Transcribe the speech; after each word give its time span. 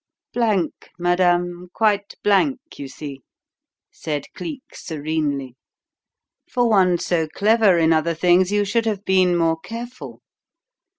"Blank, 0.33 0.89
madame, 0.97 1.67
quite 1.75 2.15
blank, 2.23 2.59
you 2.79 2.87
see," 2.87 3.21
said 3.91 4.25
Cleek 4.33 4.63
serenely. 4.73 5.55
"For 6.51 6.67
one 6.67 6.97
so 6.97 7.27
clever 7.27 7.77
in 7.77 7.93
other 7.93 8.15
things, 8.15 8.51
you 8.51 8.65
should 8.65 8.87
have 8.87 9.05
been 9.05 9.37
more 9.37 9.59
careful. 9.59 10.23